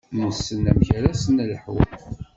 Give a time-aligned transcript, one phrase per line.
[0.19, 1.77] Nessen amek ara s-nelḥu.